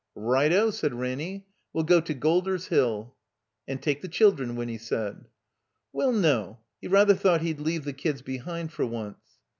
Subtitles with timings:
[0.15, 1.45] "Right— O!" said Ranny.
[1.73, 3.13] "We'll go to Golder's Hill."
[3.67, 5.25] "And take the children," Winny said.
[5.93, 9.19] Well, no, he rather thought he'd leave the kids behind for once.